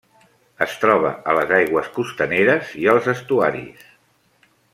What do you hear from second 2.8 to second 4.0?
i als estuaris.